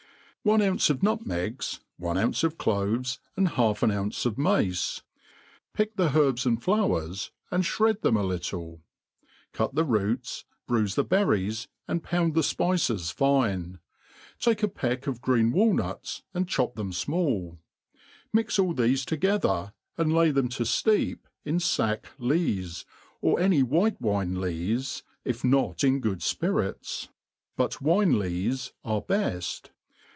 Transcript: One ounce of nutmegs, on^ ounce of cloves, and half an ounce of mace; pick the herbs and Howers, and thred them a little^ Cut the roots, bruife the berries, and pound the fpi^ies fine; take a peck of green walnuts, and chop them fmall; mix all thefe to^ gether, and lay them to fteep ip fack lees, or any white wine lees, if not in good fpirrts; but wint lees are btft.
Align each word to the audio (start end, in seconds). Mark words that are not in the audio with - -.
One 0.43 0.63
ounce 0.63 0.89
of 0.89 1.03
nutmegs, 1.03 1.81
on^ 2.01 2.17
ounce 2.19 2.43
of 2.43 2.57
cloves, 2.57 3.19
and 3.37 3.47
half 3.49 3.83
an 3.83 3.91
ounce 3.91 4.25
of 4.25 4.39
mace; 4.39 5.03
pick 5.75 5.97
the 5.97 6.17
herbs 6.17 6.47
and 6.47 6.57
Howers, 6.63 7.29
and 7.51 7.63
thred 7.63 8.01
them 8.01 8.17
a 8.17 8.23
little^ 8.23 8.81
Cut 9.53 9.75
the 9.75 9.83
roots, 9.83 10.45
bruife 10.67 10.95
the 10.95 11.03
berries, 11.03 11.67
and 11.87 12.01
pound 12.01 12.33
the 12.33 12.41
fpi^ies 12.41 13.13
fine; 13.13 13.77
take 14.39 14.63
a 14.63 14.67
peck 14.67 15.05
of 15.05 15.21
green 15.21 15.51
walnuts, 15.51 16.23
and 16.33 16.49
chop 16.49 16.73
them 16.73 16.91
fmall; 16.91 17.59
mix 18.33 18.57
all 18.57 18.73
thefe 18.73 19.05
to^ 19.05 19.19
gether, 19.19 19.73
and 19.95 20.11
lay 20.11 20.31
them 20.31 20.49
to 20.49 20.63
fteep 20.63 21.19
ip 21.45 21.61
fack 21.61 22.07
lees, 22.17 22.83
or 23.21 23.39
any 23.39 23.61
white 23.61 24.01
wine 24.01 24.41
lees, 24.41 25.03
if 25.23 25.43
not 25.43 25.83
in 25.83 25.99
good 25.99 26.21
fpirrts; 26.21 27.09
but 27.55 27.79
wint 27.79 28.15
lees 28.15 28.73
are 28.83 29.03
btft. 29.03 29.67